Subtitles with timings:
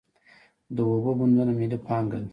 [0.75, 2.29] د اوبو بندونه ملي پانګه ده.